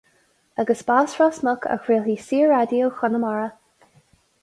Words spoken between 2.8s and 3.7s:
Chonamara.